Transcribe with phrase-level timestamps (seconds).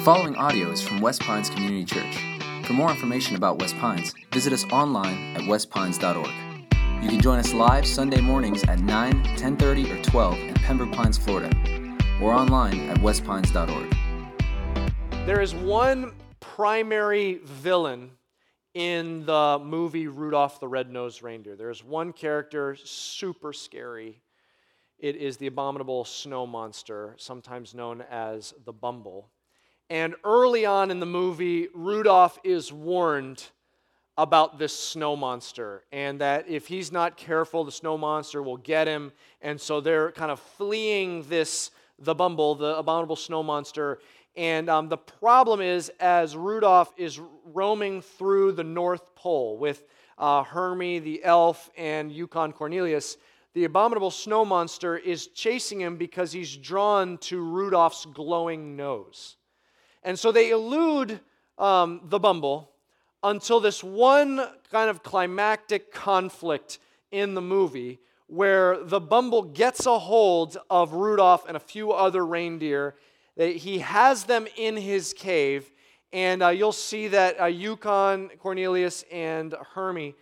[0.00, 2.16] The following audio is from West Pines Community Church.
[2.64, 6.30] For more information about West Pines, visit us online at westpines.org.
[7.02, 11.18] You can join us live Sunday mornings at 9, 10:30, or 12 in Pembroke Pines,
[11.18, 11.50] Florida,
[12.18, 13.94] or online at westpines.org.
[15.26, 18.12] There is one primary villain
[18.72, 21.56] in the movie Rudolph the Red-Nosed Reindeer.
[21.56, 24.22] There's one character super scary.
[24.98, 29.30] It is the abominable snow monster, sometimes known as the Bumble.
[29.90, 33.42] And early on in the movie, Rudolph is warned
[34.16, 38.86] about this snow monster and that if he's not careful, the snow monster will get
[38.86, 39.10] him.
[39.42, 43.98] And so they're kind of fleeing this, the Bumble, the abominable snow monster.
[44.36, 49.82] And um, the problem is, as Rudolph is roaming through the North Pole with
[50.18, 53.16] uh, Hermey the elf and Yukon Cornelius,
[53.54, 59.36] the abominable snow monster is chasing him because he's drawn to Rudolph's glowing nose.
[60.02, 61.20] And so they elude
[61.58, 62.70] um, the Bumble
[63.22, 66.78] until this one kind of climactic conflict
[67.10, 67.98] in the movie
[68.30, 72.94] where the Bumble gets a hold of Rudolph and a few other reindeer.
[73.36, 75.70] He has them in his cave,
[76.12, 80.14] and uh, you'll see that uh, Yukon, Cornelius, and Hermey,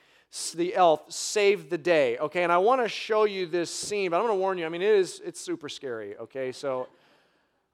[0.55, 2.17] the elf, save the day.
[2.19, 4.67] Okay, and I want to show you this scene, but I'm going to warn you.
[4.67, 6.17] I mean, it is it's super scary.
[6.17, 6.89] Okay, so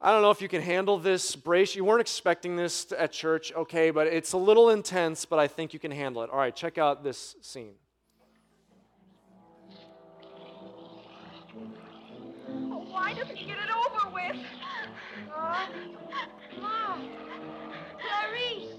[0.05, 1.74] I don't know if you can handle this brace.
[1.74, 5.72] You weren't expecting this at church, okay, but it's a little intense, but I think
[5.72, 6.28] you can handle it.
[6.28, 7.72] All right, check out this scene.
[12.44, 14.36] Why doesn't he get it over with?
[15.34, 15.66] Uh,
[16.61, 17.08] Mom,
[17.98, 18.74] Clarice,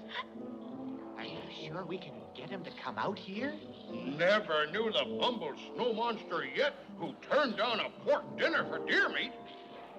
[1.18, 3.56] Are you sure we can get him to come out here?
[3.92, 9.10] Never knew the bumble snow monster yet who turned down a pork dinner for deer
[9.10, 9.32] meat.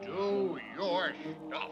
[0.03, 1.13] Do your
[1.49, 1.71] stuff.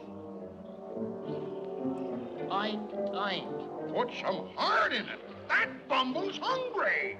[2.48, 5.20] Oink, oink, Put some heart in it.
[5.48, 7.16] That bumble's hungry.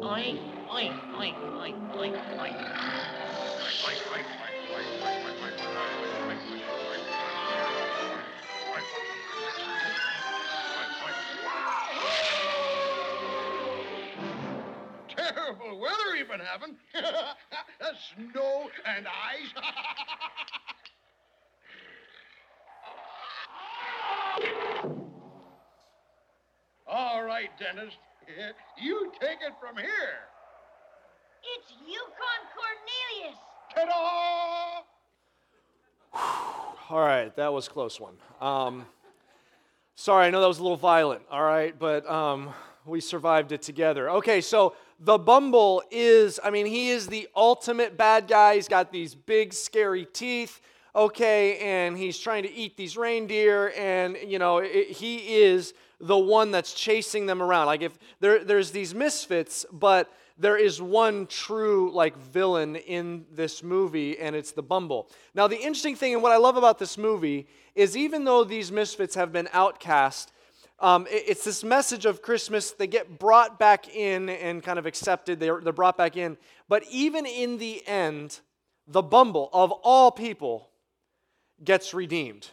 [0.00, 0.38] oink,
[0.68, 2.78] oink, oink, oink, oink, oink.
[4.78, 5.27] Terrible weather
[16.28, 16.76] you've been having.
[18.32, 19.52] Snow and ice.
[26.86, 27.96] All right, dentist.
[28.80, 30.20] You take it from here.
[31.56, 33.38] it's Yukon Cornelius.
[33.74, 34.82] Ta-da!
[36.90, 38.14] All right, that was a close one.
[38.40, 38.86] Um,
[39.94, 42.48] sorry, I know that was a little violent, all right, but um,
[42.86, 44.08] we survived it together.
[44.10, 48.56] Okay, so the Bumble is, I mean, he is the ultimate bad guy.
[48.56, 50.60] He's got these big, scary teeth,
[50.94, 56.18] okay, and he's trying to eat these reindeer, and, you know, it, he is the
[56.18, 57.66] one that's chasing them around.
[57.66, 63.62] Like, if there, there's these misfits, but there is one true like villain in this
[63.62, 66.96] movie and it's the bumble now the interesting thing and what i love about this
[66.96, 70.32] movie is even though these misfits have been outcast
[70.80, 74.86] um, it- it's this message of christmas they get brought back in and kind of
[74.86, 76.36] accepted they're, they're brought back in
[76.68, 78.40] but even in the end
[78.86, 80.70] the bumble of all people
[81.62, 82.48] gets redeemed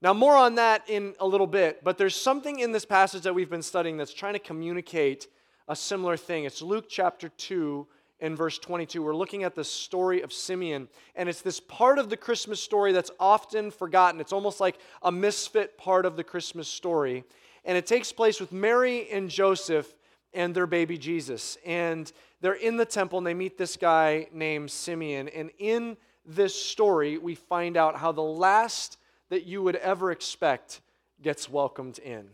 [0.00, 3.34] now, more on that in a little bit, but there's something in this passage that
[3.34, 5.26] we've been studying that's trying to communicate
[5.66, 6.44] a similar thing.
[6.44, 7.84] It's Luke chapter 2
[8.20, 9.02] and verse 22.
[9.02, 12.92] We're looking at the story of Simeon, and it's this part of the Christmas story
[12.92, 14.20] that's often forgotten.
[14.20, 17.24] It's almost like a misfit part of the Christmas story.
[17.68, 19.94] And it takes place with Mary and Joseph
[20.32, 21.58] and their baby Jesus.
[21.66, 25.28] And they're in the temple and they meet this guy named Simeon.
[25.28, 28.96] And in this story, we find out how the last
[29.28, 30.80] that you would ever expect
[31.20, 32.30] gets welcomed in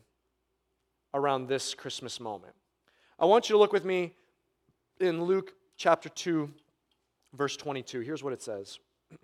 [1.14, 2.54] around this Christmas moment.
[3.18, 4.12] I want you to look with me
[5.00, 6.48] in Luke chapter 2,
[7.32, 8.00] verse 22.
[8.00, 8.78] Here's what it says.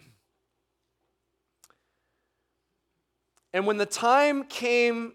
[3.52, 5.14] And when the time came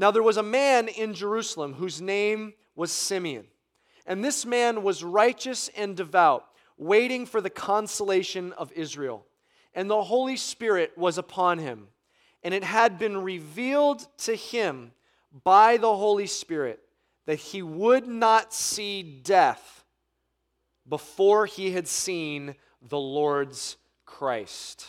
[0.00, 3.44] Now there was a man in Jerusalem whose name was Simeon.
[4.06, 6.46] And this man was righteous and devout,
[6.78, 9.26] waiting for the consolation of Israel.
[9.74, 11.88] And the Holy Spirit was upon him.
[12.42, 14.92] and it had been revealed to him
[15.44, 16.80] by the Holy Spirit
[17.26, 19.84] that he would not see death
[20.88, 23.76] before he had seen the Lord's
[24.06, 24.86] Christ.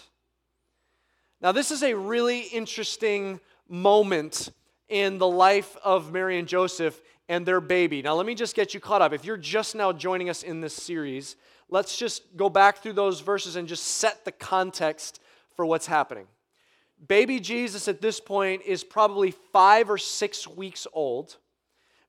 [1.41, 4.49] Now, this is a really interesting moment
[4.91, 8.01] in the life of Mary and Joseph and their baby.
[8.01, 9.13] Now, let me just get you caught up.
[9.13, 11.37] If you're just now joining us in this series,
[11.69, 15.21] let's just go back through those verses and just set the context
[15.55, 16.27] for what's happening.
[17.07, 21.37] Baby Jesus at this point is probably five or six weeks old.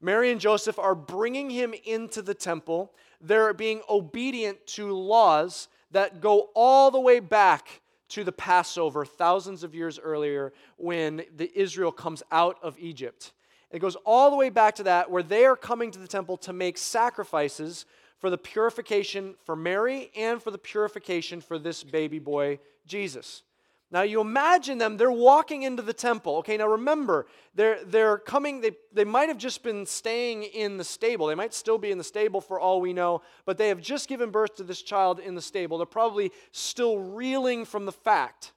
[0.00, 2.92] Mary and Joseph are bringing him into the temple.
[3.20, 7.81] They're being obedient to laws that go all the way back
[8.12, 13.32] to the Passover thousands of years earlier when the Israel comes out of Egypt.
[13.70, 16.36] It goes all the way back to that, where they are coming to the temple
[16.38, 17.86] to make sacrifices
[18.18, 23.44] for the purification for Mary and for the purification for this baby boy, Jesus.
[23.92, 26.36] Now you imagine them, they're walking into the temple.
[26.38, 30.84] Okay, now remember, they're, they're coming, they, they might have just been staying in the
[30.84, 31.26] stable.
[31.26, 34.08] They might still be in the stable for all we know, but they have just
[34.08, 35.76] given birth to this child in the stable.
[35.76, 38.52] They're probably still reeling from the fact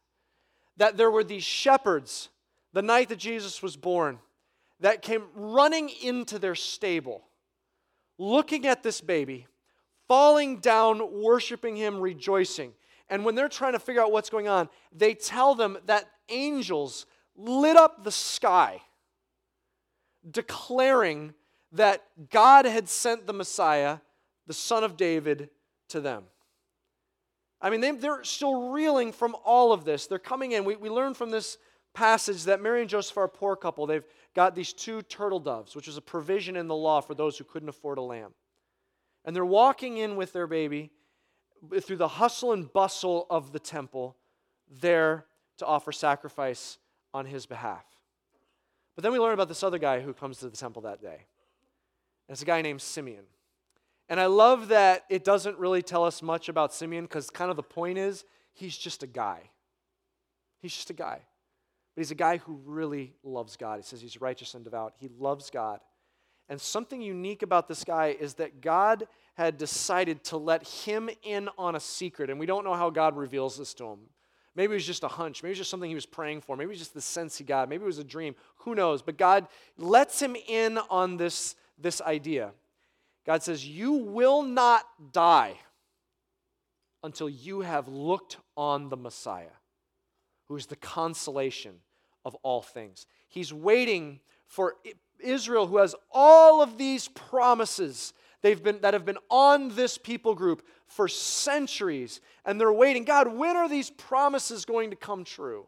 [0.78, 2.30] that there were these shepherds
[2.72, 4.20] the night that Jesus was born
[4.80, 7.26] that came running into their stable,
[8.18, 9.48] looking at this baby,
[10.08, 12.74] falling down, worshiping him, rejoicing.
[13.10, 17.06] And when they're trying to figure out what's going on, they tell them that angels
[17.36, 18.82] lit up the sky,
[20.30, 21.34] declaring
[21.72, 24.00] that God had sent the Messiah,
[24.48, 25.50] the Son of David,
[25.90, 26.24] to them.
[27.62, 30.08] I mean, they, are still reeling from all of this.
[30.08, 30.66] They're coming in.
[30.66, 31.58] We, we learn from this
[31.94, 33.86] passage that Mary and Joseph are a poor couple.
[33.86, 34.06] They've
[34.36, 37.44] got these two turtle doves, which was a provision in the law for those who
[37.44, 38.34] couldn't afford a lamb.
[39.24, 40.92] And they're walking in with their baby
[41.82, 44.16] through the hustle and bustle of the temple
[44.82, 45.26] there
[45.58, 46.78] to offer sacrifice
[47.14, 47.86] on his behalf.
[48.96, 51.26] But then we learn about this other guy who comes to the temple that day.
[52.28, 53.26] And it's a guy named Simeon.
[54.08, 57.58] And I love that it doesn't really tell us much about Simeon because kind of
[57.58, 58.24] the point is
[58.54, 59.50] he's just a guy.
[60.62, 61.22] He's just a guy.
[61.96, 63.78] But he's a guy who really loves God.
[63.78, 64.94] He says he's righteous and devout.
[64.98, 65.80] He loves God.
[66.50, 71.50] And something unique about this guy is that God had decided to let him in
[71.58, 72.30] on a secret.
[72.30, 74.00] And we don't know how God reveals this to him.
[74.56, 75.44] Maybe it was just a hunch.
[75.44, 76.56] Maybe it was just something he was praying for.
[76.56, 77.68] Maybe it was just the sense he got.
[77.68, 78.36] Maybe it was a dream.
[78.60, 79.02] Who knows?
[79.02, 79.48] But God
[79.78, 82.52] lets him in on this, this idea.
[83.26, 85.56] God says, You will not die
[87.04, 89.58] until you have looked on the Messiah,
[90.48, 91.76] who is the consolation
[92.24, 93.06] of all things.
[93.28, 94.76] He's waiting for
[95.20, 100.36] Israel, who has all of these promises they've been, that have been on this people
[100.36, 103.04] group for centuries, and they're waiting.
[103.04, 105.68] God, when are these promises going to come true?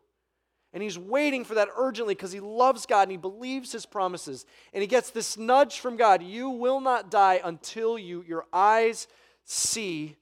[0.73, 4.45] And he's waiting for that urgently because he loves God and he believes his promises.
[4.73, 9.07] And he gets this nudge from God you will not die until you, your eyes
[9.43, 10.17] see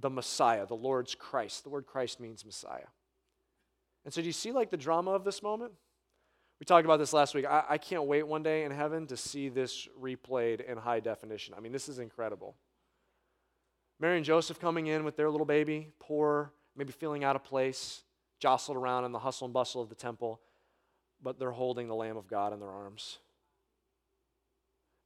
[0.00, 1.64] the Messiah, the Lord's Christ.
[1.64, 2.88] The word Christ means Messiah.
[4.04, 5.72] And so, do you see like the drama of this moment?
[6.60, 7.46] We talked about this last week.
[7.46, 11.54] I, I, can't wait one day in heaven to see this replayed in high definition.
[11.56, 12.54] I mean, this is incredible.
[13.98, 18.02] Mary and Joseph coming in with their little baby, poor, maybe feeling out of place,
[18.38, 20.38] jostled around in the hustle and bustle of the temple,
[21.22, 23.18] but they're holding the Lamb of God in their arms.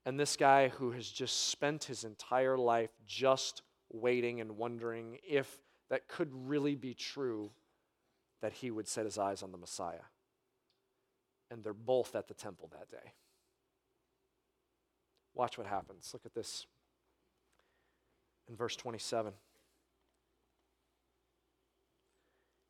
[0.05, 5.61] And this guy who has just spent his entire life just waiting and wondering if
[5.89, 7.53] that could really be true
[8.43, 10.03] that he would set his eyes on the Messiah
[11.55, 13.13] and they're both at the temple that day.
[15.35, 16.11] Watch what happens.
[16.13, 16.67] Look at this
[18.49, 19.33] in verse 27.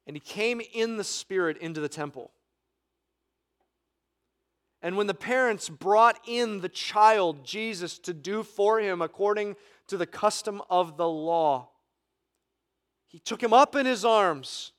[0.07, 2.31] And he came in the Spirit into the temple.
[4.83, 9.97] And when the parents brought in the child, Jesus, to do for him according to
[9.97, 11.71] the custom of the law,
[13.07, 14.73] he took him up in his arms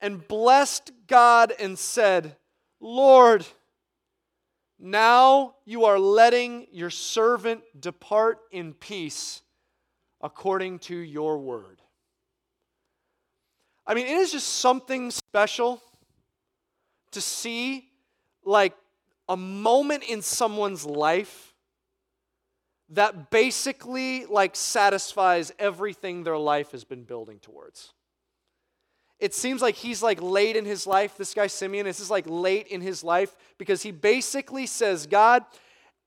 [0.00, 2.36] and blessed God and said,
[2.80, 3.46] Lord,
[4.78, 9.42] now you are letting your servant depart in peace
[10.20, 11.80] according to your word.
[13.86, 15.82] I mean, it is just something special
[17.12, 17.88] to see
[18.44, 18.74] like
[19.28, 21.54] a moment in someone's life
[22.90, 27.92] that basically like satisfies everything their life has been building towards
[29.18, 31.16] it seems like he's like late in his life.
[31.16, 35.44] This guy, Simeon, this is like late in his life because he basically says, God,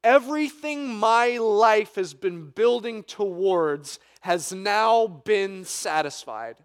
[0.03, 6.57] everything my life has been building towards has now been satisfied.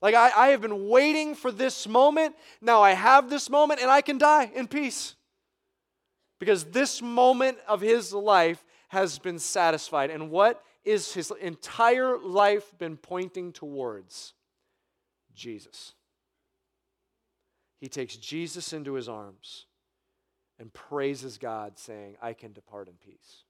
[0.00, 2.34] Like, I, I have been waiting for this moment.
[2.60, 5.14] Now I have this moment, and I can die in peace.
[6.40, 10.10] Because this moment of his life has been satisfied.
[10.10, 14.34] And what is his entire life been pointing towards?
[15.34, 15.92] Jesus.
[17.80, 19.66] He takes Jesus into his arms
[20.58, 23.42] and praises God, saying, I can depart in peace.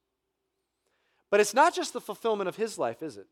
[1.30, 3.26] But it's not just the fulfillment of his life, is it?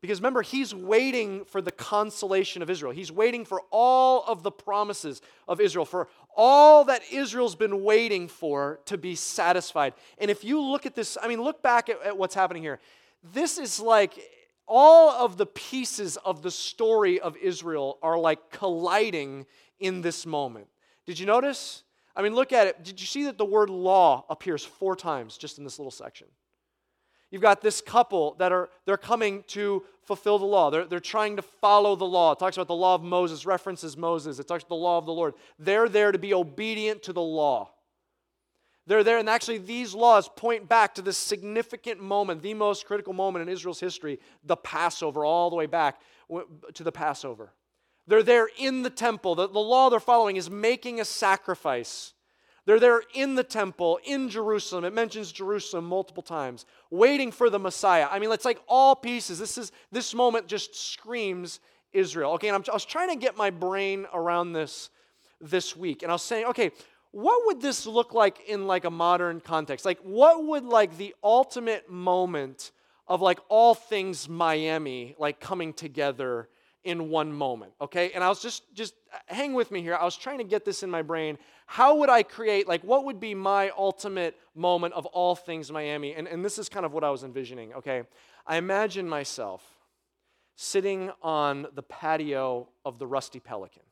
[0.00, 2.92] Because remember, he's waiting for the consolation of Israel.
[2.92, 8.28] He's waiting for all of the promises of Israel, for all that Israel's been waiting
[8.28, 9.94] for to be satisfied.
[10.18, 12.80] And if you look at this, I mean, look back at, at what's happening here.
[13.32, 14.18] This is like
[14.66, 19.46] all of the pieces of the story of Israel are like colliding
[19.78, 20.66] in this moment.
[21.06, 21.82] Did you notice?
[22.16, 22.82] I mean, look at it.
[22.84, 26.28] Did you see that the word law appears four times just in this little section?
[27.30, 30.70] You've got this couple that are they're coming to fulfill the law.
[30.70, 32.32] They're, they're trying to follow the law.
[32.32, 34.38] It talks about the law of Moses, references Moses.
[34.38, 35.34] It talks about the law of the Lord.
[35.58, 37.73] They're there to be obedient to the law.
[38.86, 43.12] They're there, and actually, these laws point back to this significant moment, the most critical
[43.12, 46.00] moment in Israel's history, the Passover, all the way back
[46.74, 47.52] to the Passover.
[48.06, 49.34] They're there in the temple.
[49.34, 52.14] The, the law they're following is making a sacrifice
[52.66, 54.84] they're there in the temple in Jerusalem.
[54.84, 58.08] It mentions Jerusalem multiple times, waiting for the Messiah.
[58.10, 59.38] I mean, it's like all pieces.
[59.38, 61.60] This is this moment just screams
[61.92, 62.32] Israel.
[62.32, 64.88] Okay, and I'm, I was trying to get my brain around this
[65.40, 66.70] this week, and I was saying, okay,
[67.14, 69.84] what would this look like in like a modern context?
[69.84, 72.72] Like, what would like the ultimate moment
[73.06, 76.48] of like all things Miami like coming together
[76.82, 77.72] in one moment?
[77.80, 79.94] Okay, and I was just just uh, hang with me here.
[79.94, 83.04] I was trying to get this in my brain how would I create, like, what
[83.04, 86.14] would be my ultimate moment of all things Miami?
[86.14, 88.02] And, and this is kind of what I was envisioning, okay?
[88.46, 89.62] I imagine myself
[90.56, 93.82] sitting on the patio of the Rusty Pelican.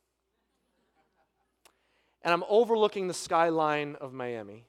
[2.24, 4.66] And I'm overlooking the skyline of Miami,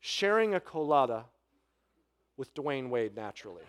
[0.00, 1.24] sharing a colada
[2.36, 3.62] with Dwyane Wade naturally.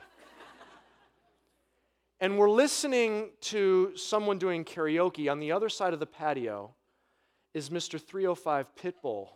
[2.19, 6.74] and we're listening to someone doing karaoke on the other side of the patio
[7.53, 8.01] is Mr.
[8.01, 9.29] 305 Pitbull.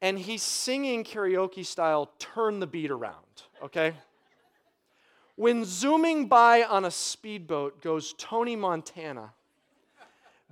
[0.00, 3.94] And he's singing karaoke style, Turn the Beat Around, okay?
[5.34, 9.32] When zooming by on a speedboat goes Tony Montana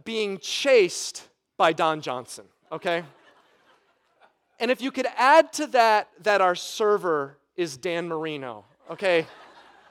[0.05, 3.05] being chased by Don Johnson, okay?
[4.61, 9.27] And if you could add to that that our server is Dan Marino, okay?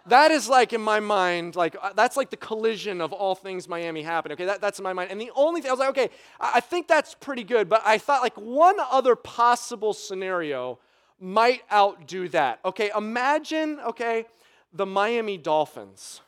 [0.07, 3.67] that is like in my mind, like uh, that's like the collision of all things
[3.67, 4.31] Miami happen.
[4.31, 5.11] Okay, that, that's in my mind.
[5.11, 6.09] And the only thing I was like, okay,
[6.39, 10.79] I think that's pretty good, but I thought like one other possible scenario
[11.19, 12.59] might outdo that.
[12.63, 14.25] Okay, imagine, okay,
[14.73, 16.21] the Miami Dolphins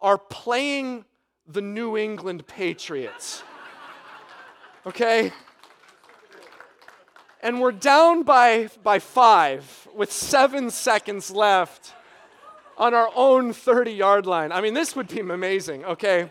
[0.00, 1.04] are playing
[1.46, 3.42] the New England Patriots.
[4.86, 5.32] Okay?
[7.42, 11.94] And we're down by, by five with seven seconds left
[12.76, 14.52] on our own 30 yard line.
[14.52, 16.30] I mean, this would be amazing, okay?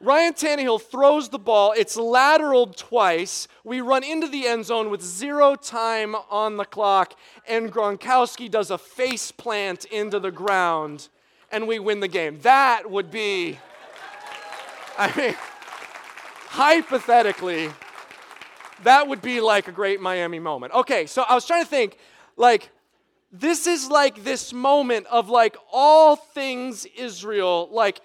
[0.00, 1.74] Ryan Tannehill throws the ball.
[1.76, 3.48] It's lateraled twice.
[3.64, 7.14] We run into the end zone with zero time on the clock,
[7.48, 11.08] and Gronkowski does a face plant into the ground,
[11.50, 12.38] and we win the game.
[12.42, 13.58] That would be,
[14.98, 15.34] I mean,
[16.48, 17.70] hypothetically,
[18.82, 20.74] that would be like a great Miami moment.
[20.74, 21.96] Okay, so I was trying to think,
[22.36, 22.70] like,
[23.30, 28.00] this is like this moment of like all things Israel, like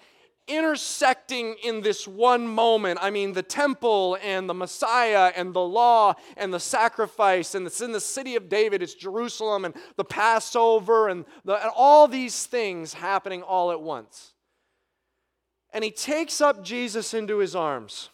[0.46, 2.98] intersecting in this one moment.
[3.00, 7.80] I mean, the temple and the Messiah and the law and the sacrifice, and it's
[7.80, 12.46] in the city of David, it's Jerusalem and the Passover and, the, and all these
[12.46, 14.33] things happening all at once.
[15.74, 18.08] And he takes up Jesus into his arms.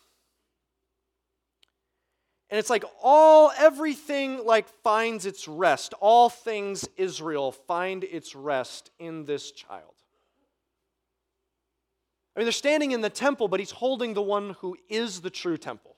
[2.49, 5.95] And it's like all, everything like finds its rest.
[6.01, 9.95] All things Israel find its rest in this child.
[12.35, 15.31] I mean, they're standing in the temple, but he's holding the one who is the
[15.31, 15.95] true temple.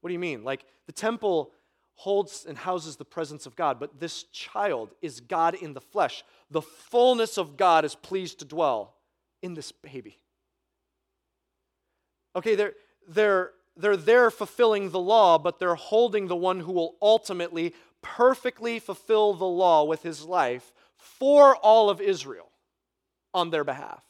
[0.00, 0.42] What do you mean?
[0.42, 1.52] Like the temple
[1.94, 6.24] holds and houses the presence of God, but this child is God in the flesh.
[6.50, 8.96] The fullness of God is pleased to dwell
[9.40, 10.18] in this baby.
[12.34, 12.74] Okay, they're,
[13.08, 18.78] they're they're there fulfilling the law, but they're holding the one who will ultimately perfectly
[18.78, 22.50] fulfill the law with his life for all of Israel
[23.32, 24.04] on their behalf.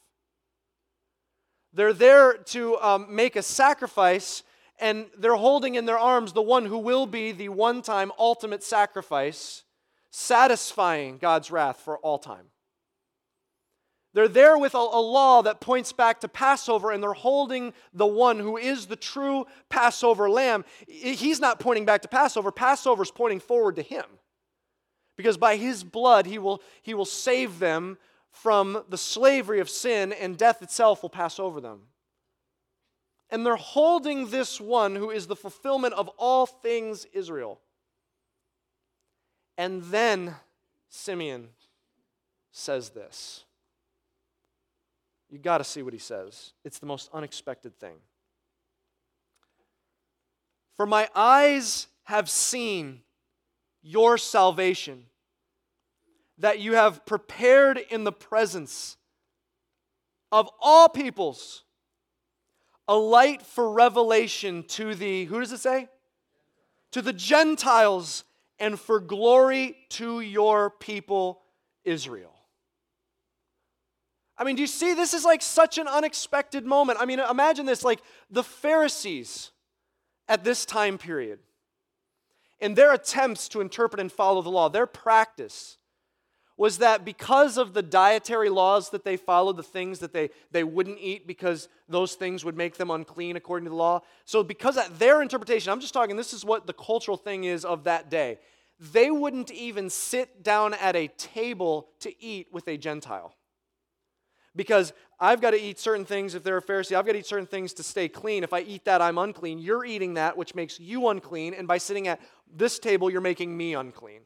[1.73, 4.43] They're there to um, make a sacrifice,
[4.81, 8.63] and they're holding in their arms the one who will be the one time ultimate
[8.63, 9.63] sacrifice,
[10.11, 12.47] satisfying God's wrath for all time.
[14.15, 18.07] They're there with a, a, law that points back to Passover, and they're holding the
[18.07, 20.65] one who is the true Passover lamb.
[20.87, 24.05] He's not pointing back to Passover, Passover's pointing forward to him.
[25.17, 27.97] Because by his blood, he will, he will save them
[28.31, 31.83] from the slavery of sin, and death itself will pass over them.
[33.31, 37.61] And they're holding this one who is the fulfillment of all things Israel.
[39.57, 40.35] And then
[40.91, 41.49] Simeon
[42.51, 43.45] says this.
[45.33, 46.53] You got to see what he says.
[46.63, 47.97] It's the most unexpected thing.
[50.77, 53.01] For my eyes have seen
[53.83, 55.07] your salvation,
[56.37, 58.99] that you have prepared in the presence
[60.31, 61.65] of all peoples
[62.87, 65.89] a light for revelation to the, who does it say?
[66.93, 68.25] To the Gentiles
[68.59, 71.41] and for glory to your people
[71.85, 72.35] Israel.
[74.43, 74.93] I mean, do you see?
[74.93, 76.99] This is like such an unexpected moment.
[77.01, 79.53] I mean, imagine this like the Pharisees
[80.27, 81.39] at this time period,
[82.59, 85.79] in their attempts to interpret and follow the law, their practice
[86.57, 90.65] was that because of the dietary laws that they followed, the things that they, they
[90.65, 94.01] wouldn't eat because those things would make them unclean according to the law.
[94.25, 97.65] So, because of their interpretation, I'm just talking, this is what the cultural thing is
[97.65, 98.41] of that day.
[98.81, 103.37] They wouldn't even sit down at a table to eat with a Gentile
[104.55, 106.97] because I've got to eat certain things if they're a Pharisee.
[106.97, 108.45] I've got to eat certain things to stay clean.
[108.45, 109.59] If I eat that, I'm unclean.
[109.59, 111.55] You're eating that, which makes you unclean.
[111.55, 112.21] And by sitting at
[112.55, 114.23] this table, you're making me unclean.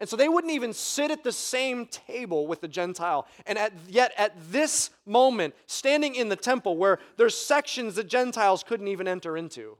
[0.00, 3.28] And so they wouldn't even sit at the same table with the Gentile.
[3.46, 8.64] And at, yet, at this moment, standing in the temple where there's sections that Gentiles
[8.64, 9.78] couldn't even enter into,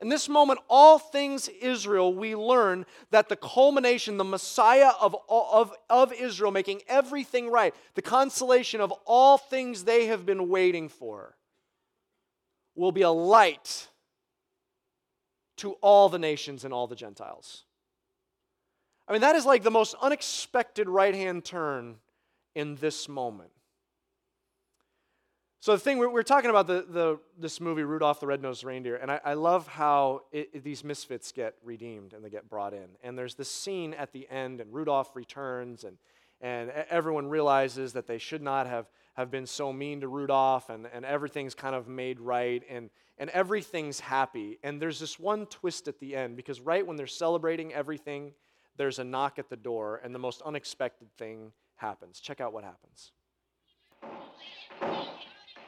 [0.00, 5.72] in this moment, all things Israel, we learn that the culmination, the Messiah of, of,
[5.88, 11.36] of Israel, making everything right, the consolation of all things they have been waiting for,
[12.74, 13.88] will be a light
[15.56, 17.64] to all the nations and all the Gentiles.
[19.08, 21.96] I mean, that is like the most unexpected right hand turn
[22.54, 23.50] in this moment.
[25.60, 28.96] So the thing we're, we're talking about the, the this movie Rudolph the Red-Nosed Reindeer,
[28.96, 32.72] and I, I love how it, it, these misfits get redeemed and they get brought
[32.72, 32.88] in.
[33.02, 35.98] And there's this scene at the end, and Rudolph returns, and
[36.40, 40.86] and everyone realizes that they should not have, have been so mean to Rudolph, and,
[40.92, 44.58] and everything's kind of made right, and, and everything's happy.
[44.62, 48.34] And there's this one twist at the end, because right when they're celebrating everything,
[48.76, 52.20] there's a knock at the door, and the most unexpected thing happens.
[52.20, 53.12] Check out what happens.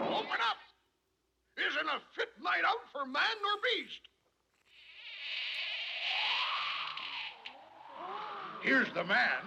[0.01, 0.59] Open up!
[1.57, 4.01] Isn't a fit night out for man nor beast.
[8.63, 9.43] Here's the man,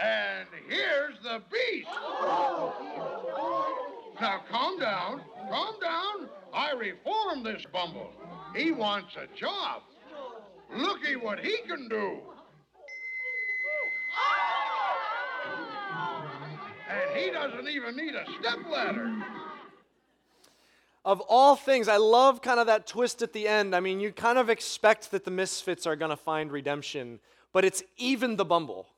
[0.00, 1.88] and here's the beast.
[4.20, 6.28] Now calm down, calm down.
[6.52, 8.10] I reformed this bumble.
[8.54, 9.82] He wants a job.
[10.74, 12.18] Looky what he can do.
[16.88, 19.12] And he doesn't even need a step ladder
[21.06, 23.76] of all things, I love kind of that twist at the end.
[23.76, 27.20] I mean, you kind of expect that the misfits are going to find redemption,
[27.52, 28.88] but it's even the bumble.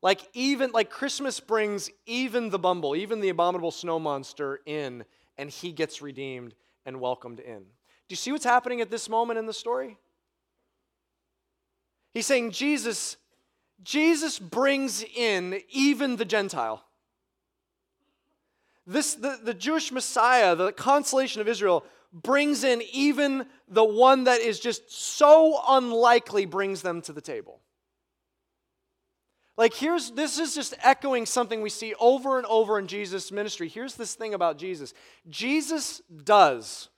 [0.00, 5.04] Like even like Christmas brings even the bumble, even the abominable snow monster in
[5.36, 6.54] and he gets redeemed
[6.86, 7.58] and welcomed in.
[7.58, 9.98] Do you see what's happening at this moment in the story?
[12.12, 13.16] He's saying Jesus
[13.82, 16.84] Jesus brings in even the Gentile.
[18.86, 24.40] This, the, the Jewish Messiah, the consolation of Israel, brings in even the one that
[24.40, 27.60] is just so unlikely, brings them to the table.
[29.56, 33.68] Like, here's this is just echoing something we see over and over in Jesus' ministry.
[33.68, 34.94] Here's this thing about Jesus
[35.28, 36.88] Jesus does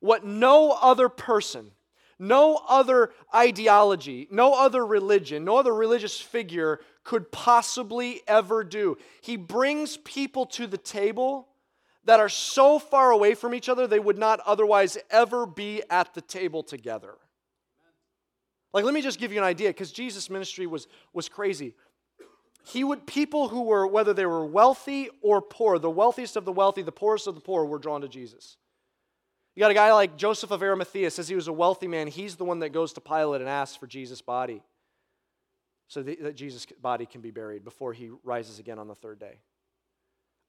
[0.00, 1.70] what no other person,
[2.18, 8.98] no other ideology, no other religion, no other religious figure could possibly ever do.
[9.22, 11.48] He brings people to the table
[12.04, 16.12] that are so far away from each other they would not otherwise ever be at
[16.12, 17.14] the table together.
[18.74, 21.74] Like, let me just give you an idea because Jesus' ministry was, was crazy.
[22.66, 26.52] He would, people who were, whether they were wealthy or poor, the wealthiest of the
[26.52, 28.58] wealthy, the poorest of the poor, were drawn to Jesus.
[29.54, 32.08] You got a guy like Joseph of Arimathea, says he was a wealthy man.
[32.08, 34.62] He's the one that goes to Pilate and asks for Jesus' body
[35.88, 39.38] so that Jesus' body can be buried before he rises again on the third day.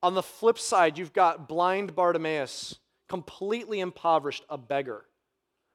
[0.03, 5.05] On the flip side, you've got blind Bartimaeus, completely impoverished, a beggar,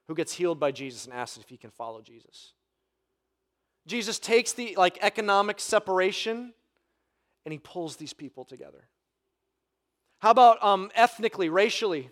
[0.07, 2.53] who gets healed by Jesus and asks if he can follow Jesus.
[3.87, 6.53] Jesus takes the like economic separation
[7.45, 8.89] and he pulls these people together.
[10.21, 12.11] How about um, ethnically, racially?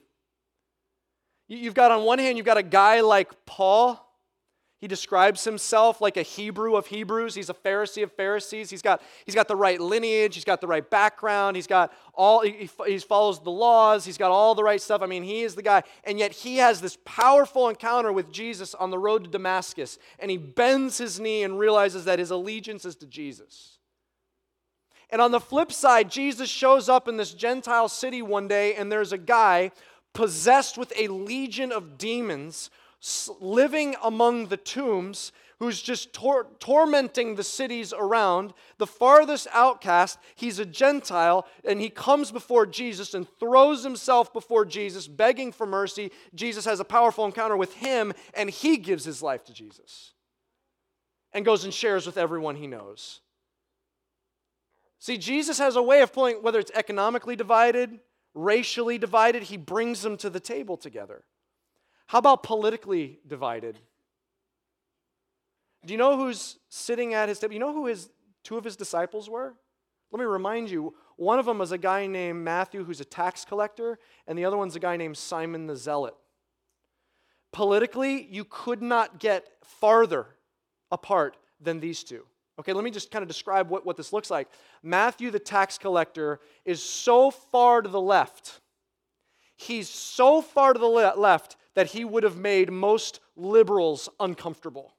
[1.49, 4.09] You- You've got on one hand, you've got a guy like Paul.
[4.83, 7.37] He describes himself like a Hebrew of Hebrews.
[7.37, 8.69] He's a Pharisee of Pharisees.
[8.69, 10.35] He's got, he's got the right lineage.
[10.35, 11.55] He's got the right background.
[11.55, 14.05] He's got all, he, he follows the laws.
[14.05, 15.01] He's got all the right stuff.
[15.01, 15.85] I mean, he is the guy.
[16.03, 19.99] And yet he has this powerful encounter with Jesus on the road to Damascus.
[20.19, 23.79] And he bends his knee and realizes that his allegiance is to Jesus.
[25.11, 28.91] And on the flip side, Jesus shows up in this Gentile city one day, and
[28.91, 29.71] there's a guy
[30.13, 32.69] possessed with a legion of demons
[33.41, 38.53] living among the tombs who's just tor- tormenting the cities around.
[38.79, 44.65] The farthest outcast, he's a Gentile, and he comes before Jesus and throws himself before
[44.65, 46.11] Jesus, begging for mercy.
[46.35, 50.15] Jesus has a powerful encounter with him, and he gives his life to Jesus
[51.33, 53.21] and goes and shares with everyone he knows.
[54.99, 58.01] See, Jesus has a way of pulling, whether it's economically divided,
[58.35, 61.25] racially divided, he brings them to the table together.
[62.13, 63.79] How about politically divided?
[65.87, 67.55] Do you know who's sitting at his table?
[67.55, 68.11] You know who his
[68.45, 69.55] two of his disciples were?
[70.11, 70.95] Let me remind you.
[71.17, 74.59] One of them was a guy named Matthew, who's a tax collector, and the other
[74.59, 76.15] one's a guy named Simon the Zealot.
[77.51, 80.27] Politically, you could not get farther
[80.91, 82.27] apart than these two.
[82.59, 84.49] Okay, let me just kind of describe what, what this looks like.
[84.83, 88.61] Matthew, the tax collector, is so far to the left.
[89.57, 94.95] He's so far to the le- left that he would have made most liberals uncomfortable.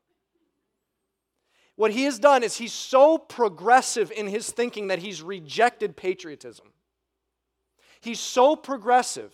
[1.75, 6.67] What he has done is he's so progressive in his thinking that he's rejected patriotism.
[8.01, 9.33] He's so progressive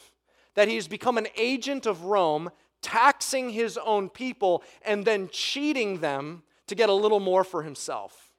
[0.55, 2.49] that he's become an agent of Rome,
[2.81, 8.31] taxing his own people and then cheating them to get a little more for himself.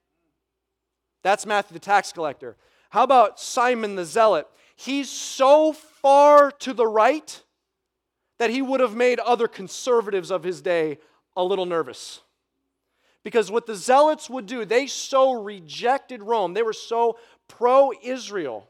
[1.23, 2.57] That's Matthew the tax collector.
[2.91, 4.47] How about Simon the zealot?
[4.77, 7.43] He's so far to the right
[8.41, 10.99] that he would have made other conservatives of his day
[11.37, 12.21] a little nervous.
[13.23, 18.67] Because what the zealots would do, they so rejected Rome, they were so pro Israel,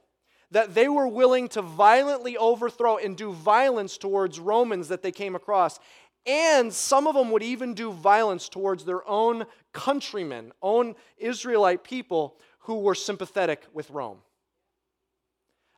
[0.50, 5.36] that they were willing to violently overthrow and do violence towards Romans that they came
[5.36, 5.78] across.
[6.26, 12.36] And some of them would even do violence towards their own countrymen, own Israelite people
[12.58, 14.18] who were sympathetic with Rome.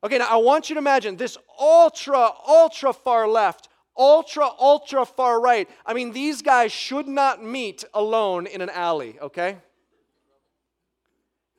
[0.03, 5.41] Okay, now I want you to imagine this ultra, ultra far left, ultra, ultra far
[5.41, 5.69] right.
[5.85, 9.59] I mean, these guys should not meet alone in an alley, okay?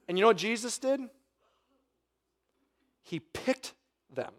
[0.07, 1.01] And you know what Jesus did?
[3.03, 3.73] He picked
[4.13, 4.33] them.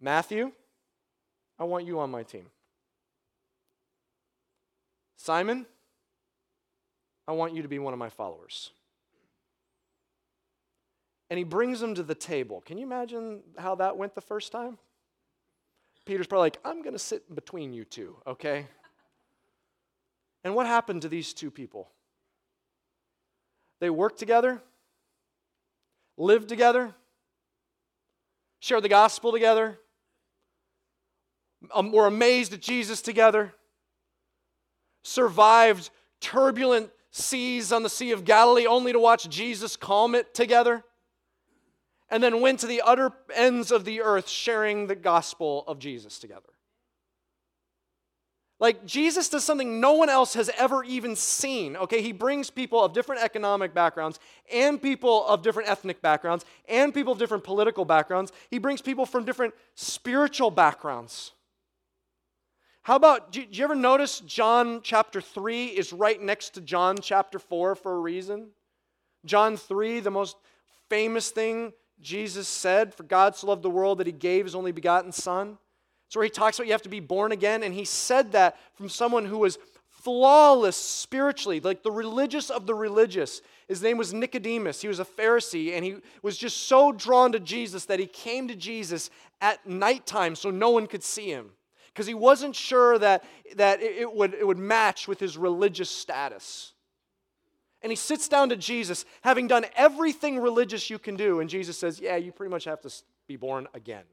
[0.00, 0.52] Matthew,
[1.58, 2.46] I want you on my team.
[5.16, 5.66] Simon,
[7.28, 8.70] I want you to be one of my followers.
[11.32, 12.60] And he brings them to the table.
[12.60, 14.76] Can you imagine how that went the first time?
[16.04, 18.66] Peter's probably like, I'm going to sit between you two, okay?
[20.44, 21.88] And what happened to these two people?
[23.80, 24.60] They worked together,
[26.18, 26.94] lived together,
[28.60, 29.78] shared the gospel together,
[31.74, 33.54] were amazed at Jesus together,
[35.02, 35.88] survived
[36.20, 40.84] turbulent seas on the Sea of Galilee only to watch Jesus calm it together,
[42.12, 46.18] and then went to the utter ends of the earth sharing the gospel of Jesus
[46.18, 46.50] together.
[48.60, 51.74] Like Jesus does something no one else has ever even seen.
[51.74, 54.20] Okay, he brings people of different economic backgrounds
[54.52, 58.30] and people of different ethnic backgrounds and people of different political backgrounds.
[58.50, 61.32] He brings people from different spiritual backgrounds.
[62.82, 67.38] How about, did you ever notice John chapter 3 is right next to John chapter
[67.38, 68.48] 4 for a reason?
[69.24, 70.36] John 3, the most
[70.90, 74.72] famous thing Jesus said, For God so loved the world that he gave his only
[74.72, 75.58] begotten Son.
[76.06, 78.58] It's where he talks about you have to be born again, and he said that
[78.74, 83.40] from someone who was flawless spiritually, like the religious of the religious.
[83.68, 84.82] His name was Nicodemus.
[84.82, 88.48] He was a Pharisee, and he was just so drawn to Jesus that he came
[88.48, 89.10] to Jesus
[89.40, 91.50] at nighttime so no one could see him
[91.92, 93.22] because he wasn't sure that,
[93.56, 96.71] that it, would, it would match with his religious status.
[97.82, 101.78] And he sits down to Jesus, having done everything religious you can do, and Jesus
[101.78, 102.90] says, Yeah, you pretty much have to
[103.26, 104.04] be born again.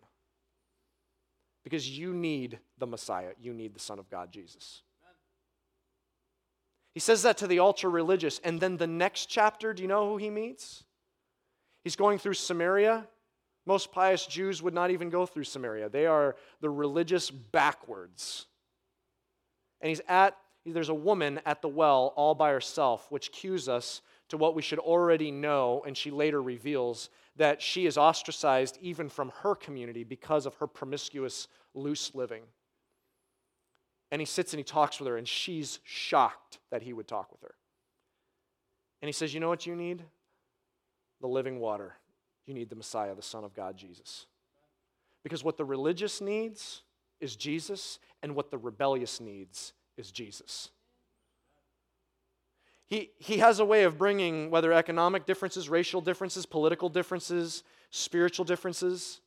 [1.64, 4.82] Because you need the Messiah, you need the Son of God, Jesus.
[6.94, 10.10] He says that to the ultra religious, and then the next chapter, do you know
[10.10, 10.84] who he meets?
[11.84, 13.08] He's going through Samaria.
[13.66, 15.90] Most pious Jews would not even go through Samaria.
[15.90, 18.48] They are the religious backwards.
[19.82, 24.02] And he's at, there's a woman at the well all by herself, which cues us
[24.30, 29.10] to what we should already know, and she later reveals that she is ostracized even
[29.10, 32.44] from her community because of her promiscuous, loose living.
[34.12, 37.32] And he sits and he talks with her, and she's shocked that he would talk
[37.32, 37.56] with her.
[39.02, 40.04] And he says, You know what you need?
[41.22, 41.96] The living water.
[42.46, 44.26] You need the Messiah, the Son of God, Jesus.
[45.24, 46.82] Because what the religious needs
[47.20, 50.70] is Jesus, and what the rebellious needs is Jesus.
[52.88, 58.46] He, he has a way of bringing, whether economic differences, racial differences, political differences, spiritual
[58.46, 59.22] differences,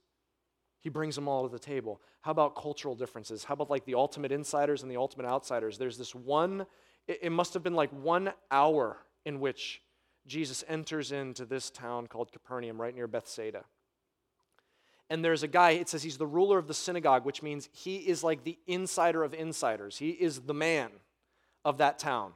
[0.81, 2.01] he brings them all to the table.
[2.23, 3.45] How about cultural differences?
[3.45, 5.79] How about like the ultimate insiders and the ultimate outsiders?
[5.79, 6.67] There's this one,
[7.07, 9.81] it, it must have been like one hour in which
[10.27, 13.65] Jesus enters into this town called Capernaum, right near Bethsaida.
[15.13, 17.97] And there's a guy, it says he's the ruler of the synagogue, which means he
[17.97, 19.99] is like the insider of insiders.
[19.99, 20.91] He is the man
[21.65, 22.33] of that town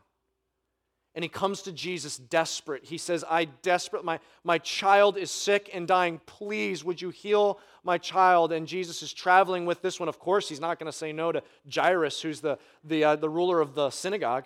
[1.17, 2.85] and he comes to Jesus desperate.
[2.85, 6.21] He says, I desperate, my, my child is sick and dying.
[6.27, 8.53] Please, would you heal my child?
[8.53, 10.11] And Jesus is traveling with this one.
[10.11, 11.43] Of course, he's not going to say no to
[11.75, 14.45] Jairus, who's the, the, uh, the ruler of the synagogue.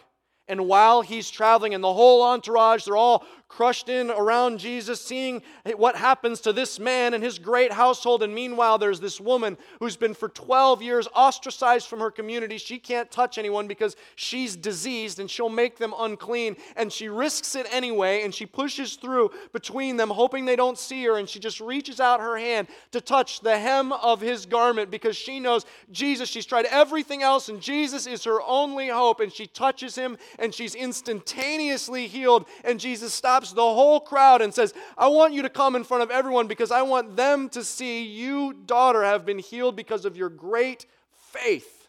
[0.51, 5.43] And while he's traveling, and the whole entourage, they're all crushed in around Jesus, seeing
[5.77, 8.23] what happens to this man and his great household.
[8.23, 12.59] And meanwhile, there's this woman who's been for 12 years ostracized from her community.
[12.59, 16.57] She can't touch anyone because she's diseased and she'll make them unclean.
[16.77, 21.05] And she risks it anyway, and she pushes through between them, hoping they don't see
[21.07, 21.19] her.
[21.19, 25.17] And she just reaches out her hand to touch the hem of his garment because
[25.17, 26.29] she knows Jesus.
[26.29, 29.19] She's tried everything else, and Jesus is her only hope.
[29.19, 32.47] And she touches him and she's instantaneously healed.
[32.65, 36.03] And Jesus stops the whole crowd and says, I want you to come in front
[36.03, 40.17] of everyone because I want them to see you, daughter, have been healed because of
[40.17, 40.87] your great
[41.33, 41.89] faith.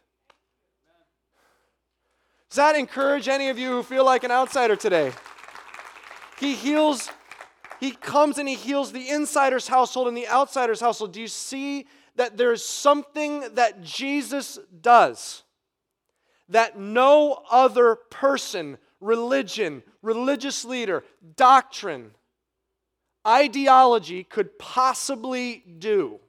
[2.49, 5.13] Does that encourage any of you who feel like an outsider today?
[6.37, 7.09] He heals,
[7.79, 11.13] he comes and he heals the insider's household and the outsider's household.
[11.13, 11.87] Do you see
[12.17, 15.43] that there's something that Jesus does?
[16.51, 21.03] That no other person, religion, religious leader,
[21.35, 22.11] doctrine,
[23.27, 26.19] ideology could possibly do.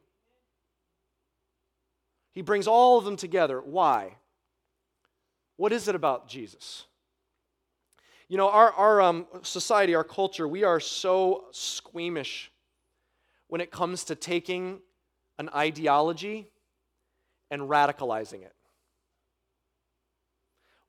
[2.33, 3.61] He brings all of them together.
[3.61, 4.17] Why?
[5.57, 6.87] What is it about Jesus?
[8.29, 12.51] You know, our, our um, society, our culture, we are so squeamish
[13.49, 14.79] when it comes to taking
[15.39, 16.49] an ideology
[17.51, 18.55] and radicalizing it.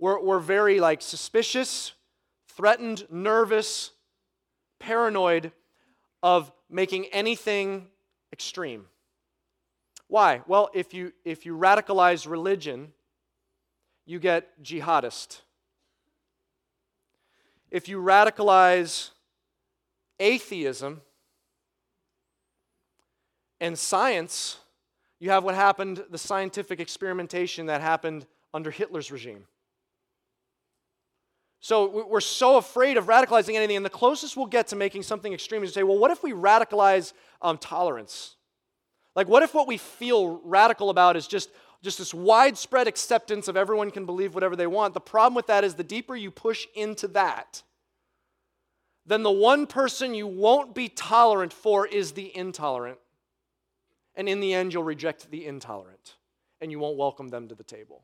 [0.03, 1.93] We're, we're very like suspicious,
[2.49, 3.91] threatened, nervous,
[4.77, 5.53] paranoid
[6.21, 7.87] of making anything
[8.33, 8.87] extreme.
[10.09, 10.41] Why?
[10.45, 12.91] Well, if you if you radicalize religion,
[14.05, 15.39] you get jihadist.
[17.71, 19.11] If you radicalize
[20.19, 20.99] atheism
[23.61, 24.57] and science,
[25.21, 29.45] you have what happened, the scientific experimentation that happened under Hitler's regime.
[31.63, 35.31] So we're so afraid of radicalizing anything, and the closest we'll get to making something
[35.31, 38.35] extreme is to say, well, what if we radicalize um, tolerance?
[39.15, 41.49] Like, what if what we feel radical about is just,
[41.81, 44.93] just this widespread acceptance of everyone can believe whatever they want?
[44.93, 47.63] The problem with that is the deeper you push into that,
[49.05, 52.97] then the one person you won't be tolerant for is the intolerant.
[54.15, 56.15] And in the end, you'll reject the intolerant,
[56.59, 58.03] and you won't welcome them to the table.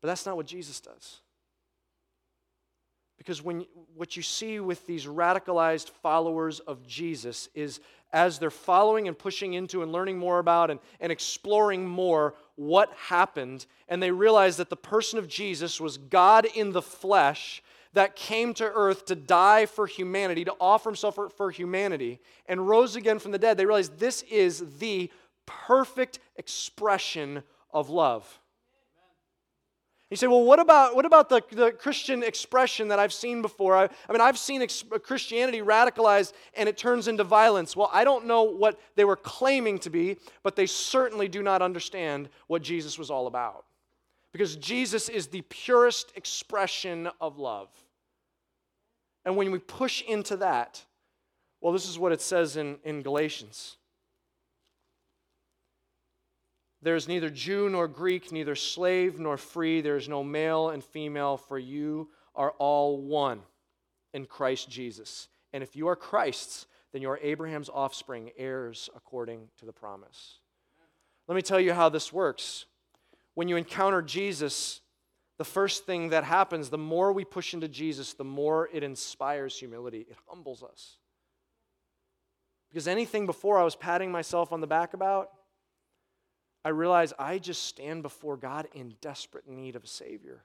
[0.00, 1.22] But that's not what Jesus does.
[3.18, 7.80] Because when, what you see with these radicalized followers of Jesus is
[8.12, 12.90] as they're following and pushing into and learning more about and, and exploring more what
[12.94, 18.16] happened, and they realize that the person of Jesus was God in the flesh that
[18.16, 22.96] came to earth to die for humanity, to offer himself for, for humanity, and rose
[22.96, 25.10] again from the dead, they realize this is the
[25.46, 28.40] perfect expression of love.
[30.10, 33.76] You say, well, what about, what about the, the Christian expression that I've seen before?
[33.76, 37.76] I, I mean, I've seen ex- Christianity radicalized and it turns into violence.
[37.76, 41.60] Well, I don't know what they were claiming to be, but they certainly do not
[41.60, 43.66] understand what Jesus was all about.
[44.32, 47.68] Because Jesus is the purest expression of love.
[49.26, 50.82] And when we push into that,
[51.60, 53.76] well, this is what it says in, in Galatians.
[56.80, 59.80] There is neither Jew nor Greek, neither slave nor free.
[59.80, 63.40] There is no male and female, for you are all one
[64.14, 65.28] in Christ Jesus.
[65.52, 70.38] And if you are Christ's, then you are Abraham's offspring, heirs according to the promise.
[71.26, 72.64] Let me tell you how this works.
[73.34, 74.80] When you encounter Jesus,
[75.36, 79.58] the first thing that happens, the more we push into Jesus, the more it inspires
[79.58, 80.06] humility.
[80.08, 80.96] It humbles us.
[82.68, 85.30] Because anything before I was patting myself on the back about,
[86.68, 90.44] I realize I just stand before God in desperate need of a Savior.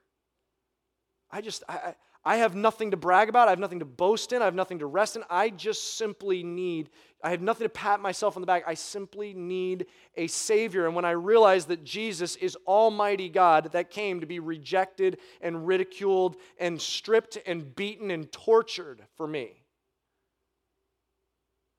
[1.29, 3.49] I just, I, I have nothing to brag about.
[3.49, 4.41] I have nothing to boast in.
[4.41, 5.25] I have nothing to rest in.
[5.29, 8.63] I just simply need, I have nothing to pat myself on the back.
[8.65, 10.85] I simply need a Savior.
[10.85, 15.67] And when I realize that Jesus is Almighty God that came to be rejected and
[15.67, 19.65] ridiculed and stripped and beaten and tortured for me,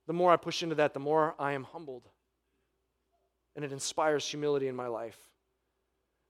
[0.06, 2.10] the more I push into that, the more I am humbled.
[3.56, 5.18] And it inspires humility in my life.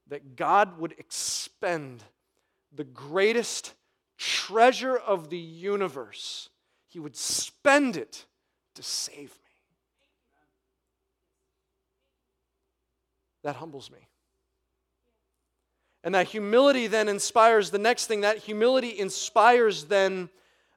[0.07, 2.03] That God would expend
[2.73, 3.73] the greatest
[4.17, 6.49] treasure of the universe,
[6.87, 8.25] He would spend it
[8.75, 9.51] to save me.
[13.43, 14.07] That humbles me.
[16.03, 18.21] And that humility then inspires the next thing.
[18.21, 20.29] That humility inspires then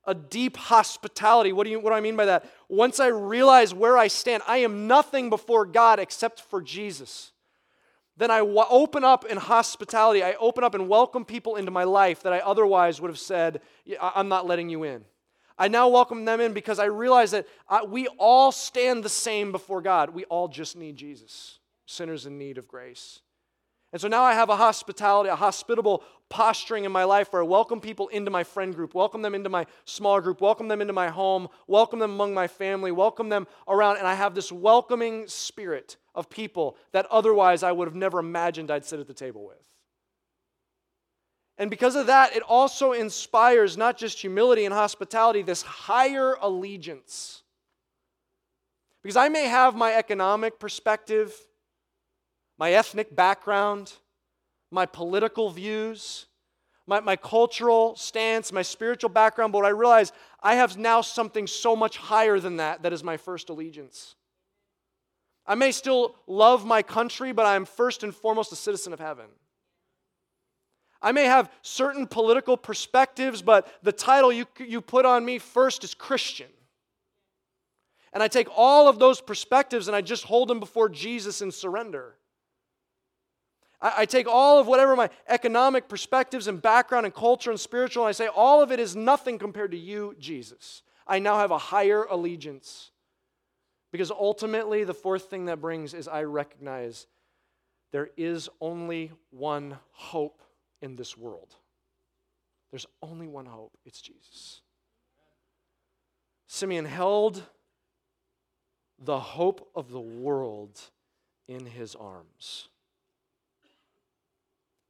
[0.05, 1.53] a deep hospitality.
[1.53, 2.47] What do, you, what do I mean by that?
[2.69, 7.33] Once I realize where I stand, I am nothing before God except for Jesus.
[8.17, 10.23] Then I w- open up in hospitality.
[10.23, 13.61] I open up and welcome people into my life that I otherwise would have said,
[14.01, 15.05] I'm not letting you in.
[15.57, 19.51] I now welcome them in because I realize that I, we all stand the same
[19.51, 20.11] before God.
[20.11, 23.21] We all just need Jesus, sinners in need of grace.
[23.93, 27.47] And so now I have a hospitality, a hospitable posturing in my life where I
[27.47, 30.93] welcome people into my friend group, welcome them into my small group, welcome them into
[30.93, 33.97] my home, welcome them among my family, welcome them around.
[33.97, 38.71] And I have this welcoming spirit of people that otherwise I would have never imagined
[38.71, 39.57] I'd sit at the table with.
[41.57, 47.43] And because of that, it also inspires not just humility and hospitality, this higher allegiance.
[49.03, 51.35] Because I may have my economic perspective,
[52.59, 53.93] my ethnic background,
[54.71, 56.27] my political views,
[56.87, 61.77] my, my cultural stance, my spiritual background, but I realize I have now something so
[61.77, 64.15] much higher than that that is my first allegiance.
[65.47, 69.01] I may still love my country, but I am first and foremost a citizen of
[69.01, 69.27] heaven.
[71.01, 75.85] I may have certain political perspectives, but the title you, you put on me first
[75.85, 76.49] is Christian.
[78.13, 81.53] And I take all of those perspectives and I just hold them before Jesus in
[81.53, 82.18] surrender.
[83.81, 88.09] I, take all of whatever my economic perspectives and background and culture and spiritual, and
[88.09, 90.83] I say all of it is nothing compared to you, Jesus.
[91.07, 92.91] I now have a higher allegiance.
[93.93, 97.07] Because ultimately, the fourth thing that brings is I recognize
[97.93, 100.43] there is only one hope
[100.83, 101.55] in this world.
[102.71, 104.61] There's only one hope it's Jesus.
[106.47, 107.43] Simeon held
[108.99, 110.79] the hope of the world
[111.47, 112.69] in his arms.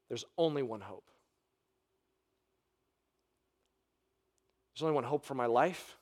[0.09, 1.05] There's only one hope.
[4.75, 5.97] There's only one hope for my life.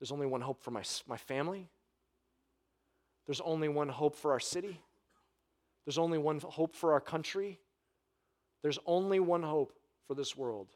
[0.00, 1.68] There's only one hope for my, my family.
[3.26, 4.80] There's only one hope for our city.
[5.84, 7.60] There's only one hope for our country.
[8.62, 9.72] There's only one hope
[10.06, 10.68] for this world,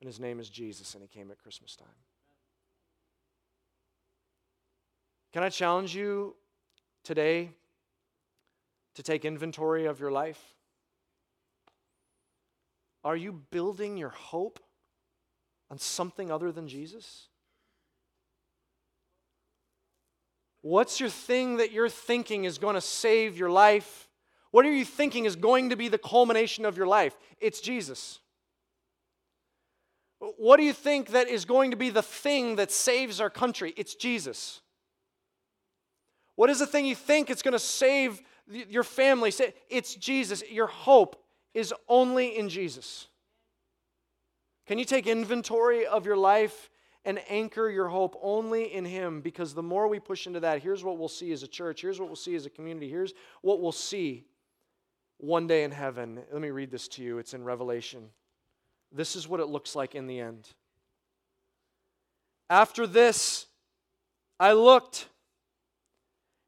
[0.00, 1.86] and his name is Jesus, and he came at Christmas time.
[5.32, 6.34] Can I challenge you
[7.04, 7.50] today
[8.94, 10.54] to take inventory of your life?
[13.04, 14.58] Are you building your hope
[15.70, 17.28] on something other than Jesus?
[20.62, 24.08] What's your thing that you're thinking is going to save your life?
[24.50, 27.14] What are you thinking is going to be the culmination of your life?
[27.38, 28.20] It's Jesus.
[30.38, 33.74] What do you think that is going to be the thing that saves our country?
[33.76, 34.62] It's Jesus.
[36.36, 39.32] What is the thing you think it's going to save your family?
[39.68, 40.42] It's Jesus.
[40.50, 41.16] Your hope
[41.54, 43.06] is only in Jesus.
[44.66, 46.70] Can you take inventory of your life
[47.04, 49.20] and anchor your hope only in Him?
[49.20, 52.00] Because the more we push into that, here's what we'll see as a church, here's
[52.00, 54.24] what we'll see as a community, here's what we'll see
[55.18, 56.20] one day in heaven.
[56.32, 57.18] Let me read this to you.
[57.18, 58.08] It's in Revelation.
[58.90, 60.48] This is what it looks like in the end.
[62.50, 63.46] After this,
[64.38, 65.08] I looked,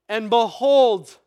[0.09, 1.19] and behold,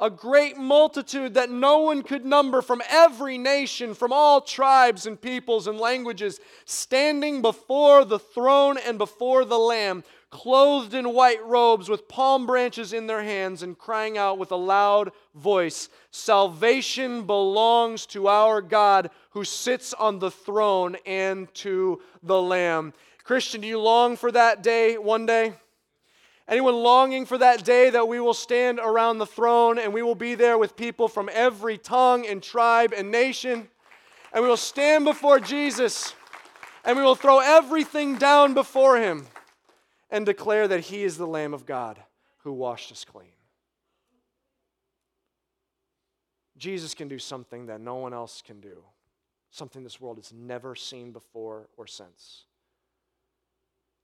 [0.00, 5.20] a great multitude that no one could number from every nation, from all tribes and
[5.20, 11.88] peoples and languages, standing before the throne and before the Lamb, clothed in white robes
[11.88, 18.06] with palm branches in their hands, and crying out with a loud voice Salvation belongs
[18.06, 22.92] to our God who sits on the throne and to the Lamb.
[23.22, 25.52] Christian, do you long for that day one day?
[26.48, 30.14] Anyone longing for that day that we will stand around the throne and we will
[30.14, 33.68] be there with people from every tongue and tribe and nation.
[34.32, 36.14] And we will stand before Jesus
[36.84, 39.26] and we will throw everything down before him
[40.10, 42.02] and declare that he is the Lamb of God
[42.38, 43.32] who washed us clean.
[46.56, 48.84] Jesus can do something that no one else can do,
[49.50, 52.44] something this world has never seen before or since.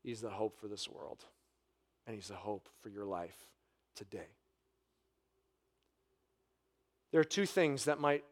[0.02, 1.24] He's the hope for this world,
[2.06, 3.36] and He's the hope for your life
[3.94, 4.28] today.
[7.12, 8.24] There are two things that might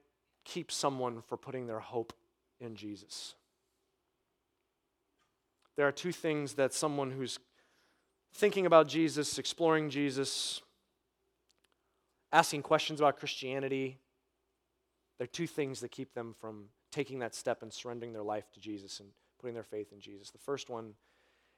[0.45, 2.12] keep someone from putting their hope
[2.61, 3.35] in Jesus.
[5.77, 7.39] There are two things that someone who's
[8.35, 10.61] thinking about Jesus, exploring Jesus,
[12.33, 13.99] asking questions about Christianity,
[15.18, 18.51] there are two things that keep them from taking that step and surrendering their life
[18.53, 19.09] to Jesus and
[19.41, 20.31] putting their faith in Jesus.
[20.31, 20.95] The first one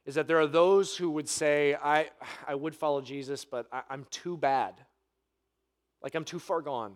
[0.06, 2.08] is that there are those who would say, I,
[2.46, 4.74] I would follow Jesus, but I, I'm too bad.
[6.00, 6.94] Like I'm too far gone.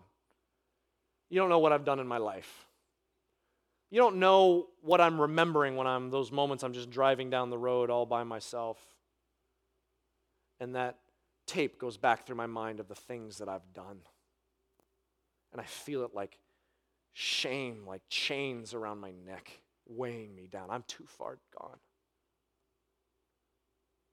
[1.29, 2.65] You don't know what I've done in my life.
[3.89, 7.57] You don't know what I'm remembering when I'm those moments I'm just driving down the
[7.57, 8.77] road all by myself.
[10.61, 10.97] And that
[11.45, 13.99] tape goes back through my mind of the things that I've done.
[15.51, 16.37] And I feel it like
[17.11, 19.51] shame, like chains around my neck,
[19.85, 20.67] weighing me down.
[20.69, 21.79] I'm too far gone.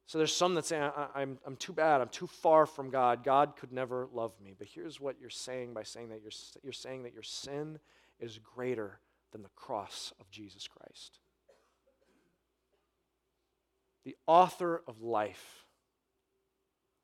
[0.08, 2.00] So there's some that say, I, am I'm too bad.
[2.00, 3.22] I'm too far from God.
[3.22, 4.54] God could never love me.
[4.58, 6.32] But here's what you're saying by saying that you're,
[6.64, 7.78] you're saying that your sin
[8.18, 8.98] is greater
[9.32, 11.20] than the cross of Jesus Christ.
[14.04, 15.66] The author of life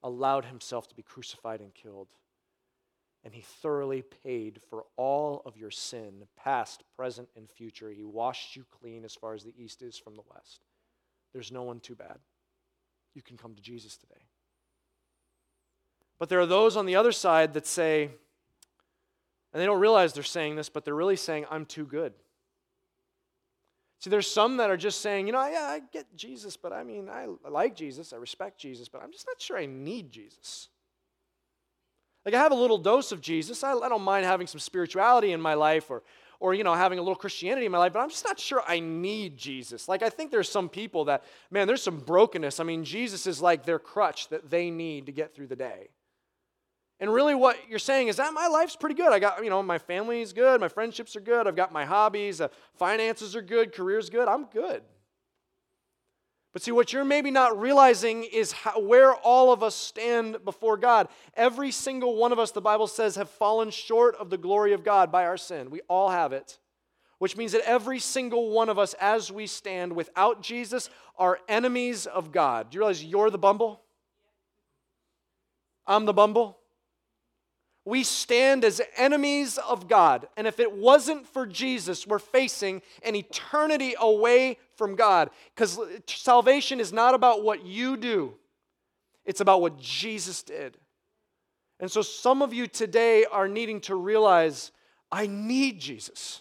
[0.03, 2.09] allowed himself to be crucified and killed
[3.25, 7.91] and he thoroughly paid for all of your sin, past, present, and future.
[7.91, 10.61] He washed you clean as far as the east is from the west.
[11.33, 12.19] There's no one too bad.
[13.15, 14.23] You can come to Jesus today.
[16.19, 20.23] But there are those on the other side that say, and they don't realize they're
[20.23, 22.13] saying this, but they're really saying, I'm too good.
[24.01, 26.85] See, there's some that are just saying, you know, yeah, I get Jesus, but I
[26.85, 30.69] mean, I like Jesus, I respect Jesus, but I'm just not sure I need Jesus.
[32.25, 33.63] Like I have a little dose of Jesus.
[33.63, 36.03] I, I don't mind having some spirituality in my life or,
[36.41, 38.63] or, you know, having a little Christianity in my life, but I'm just not sure
[38.67, 39.89] I need Jesus.
[39.89, 42.61] Like I think there's some people that, man, there's some brokenness.
[42.61, 45.89] I mean, Jesus is like their crutch that they need to get through the day.
[47.01, 49.13] And really, what you're saying is that my life's pretty good.
[49.13, 52.41] I got, you know, my family's good, my friendships are good, I've got my hobbies,
[52.41, 54.83] uh, finances are good, career's good, I'm good.
[56.55, 60.77] But see, what you're maybe not realizing is how, where all of us stand before
[60.77, 61.09] God.
[61.35, 64.85] Every single one of us, the Bible says, have fallen short of the glory of
[64.85, 65.69] God by our sin.
[65.69, 66.61] We all have it.
[67.19, 72.07] Which means that every single one of us, as we stand without Jesus, are enemies
[72.07, 72.71] of God.
[72.71, 73.83] Do you realize you're the bumble?
[75.89, 76.61] I'm the bumble.
[77.85, 80.27] We stand as enemies of God.
[80.37, 85.31] And if it wasn't for Jesus, we're facing an eternity away from God.
[85.55, 88.35] Because salvation is not about what you do,
[89.25, 90.79] it's about what Jesus did.
[91.81, 94.71] And so some of you today are needing to realize
[95.13, 96.41] I need Jesus.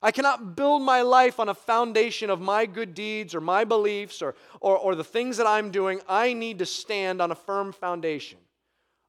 [0.00, 4.22] I cannot build my life on a foundation of my good deeds or my beliefs
[4.22, 6.00] or, or, or the things that I'm doing.
[6.08, 8.38] I need to stand on a firm foundation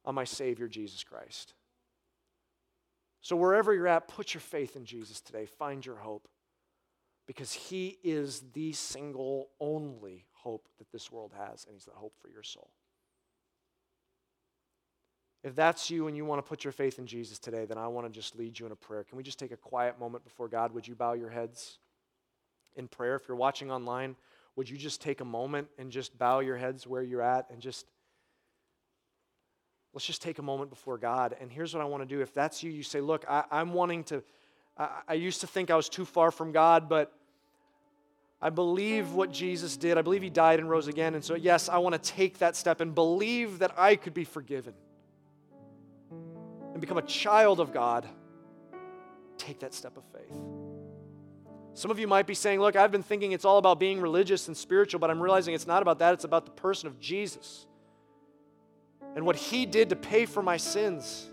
[0.04, 1.54] on my Savior, Jesus Christ.
[3.20, 5.46] So, wherever you're at, put your faith in Jesus today.
[5.46, 6.28] Find your hope
[7.26, 12.14] because He is the single only hope that this world has, and He's the hope
[12.20, 12.70] for your soul.
[15.44, 17.86] If that's you and you want to put your faith in Jesus today, then I
[17.86, 19.04] want to just lead you in a prayer.
[19.04, 20.72] Can we just take a quiet moment before God?
[20.72, 21.78] Would you bow your heads
[22.74, 23.14] in prayer?
[23.14, 24.16] If you're watching online,
[24.56, 27.60] would you just take a moment and just bow your heads where you're at and
[27.60, 27.86] just
[29.92, 31.36] let's just take a moment before God.
[31.40, 32.20] And here's what I want to do.
[32.20, 34.22] If that's you, you say, Look, I, am wanting to,
[34.76, 37.12] I, I used to think I was too far from God, but
[38.40, 39.98] I believe what Jesus did.
[39.98, 41.14] I believe he died and rose again.
[41.14, 44.24] And so, yes, I want to take that step and believe that I could be
[44.24, 44.74] forgiven
[46.72, 48.06] and become a child of God.
[49.36, 50.36] Take that step of faith.
[51.74, 54.48] Some of you might be saying, Look, I've been thinking it's all about being religious
[54.48, 56.12] and spiritual, but I'm realizing it's not about that.
[56.12, 57.67] It's about the person of Jesus
[59.18, 61.28] and what He did to pay for my sins.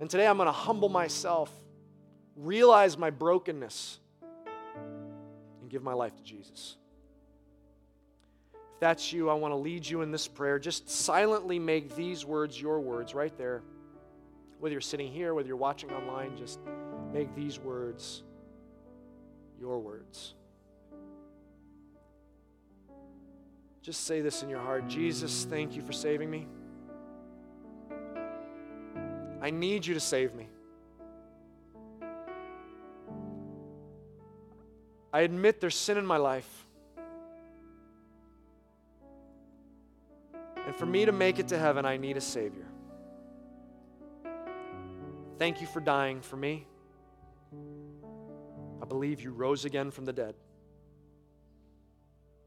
[0.00, 1.52] And today I'm going to humble myself,
[2.36, 3.98] realize my brokenness,
[5.60, 6.78] and give my life to Jesus.
[8.54, 10.58] If that's you, I want to lead you in this prayer.
[10.58, 13.62] Just silently make these words your words right there.
[14.60, 16.60] Whether you're sitting here, whether you're watching online, just
[17.12, 18.22] make these words
[19.60, 20.32] your words.
[23.84, 26.46] Just say this in your heart Jesus, thank you for saving me.
[29.42, 30.48] I need you to save me.
[35.12, 36.48] I admit there's sin in my life.
[40.66, 42.66] And for me to make it to heaven, I need a Savior.
[45.38, 46.66] Thank you for dying for me.
[48.80, 50.34] I believe you rose again from the dead